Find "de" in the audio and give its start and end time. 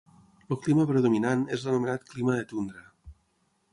2.39-2.49